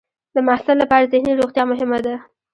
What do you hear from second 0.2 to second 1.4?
د محصل لپاره ذهني